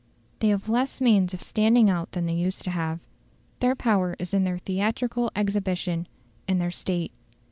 [0.39, 3.05] They have less means of standing out than they used to have.
[3.59, 6.07] Their power is in their theatrical exhibition,
[6.47, 7.11] in their state.